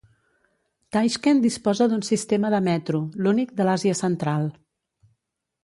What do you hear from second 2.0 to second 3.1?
sistema de metro,